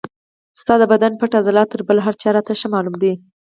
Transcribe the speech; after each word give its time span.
ستا 0.61 0.73
د 0.81 0.83
بدن 0.91 1.11
پټ 1.19 1.31
عضلات 1.39 1.67
تر 1.71 1.81
بل 1.87 1.97
هر 2.05 2.13
چا 2.21 2.29
راته 2.35 2.53
ښه 2.59 2.67
معلوم 2.73 2.95
دي. 3.03 3.13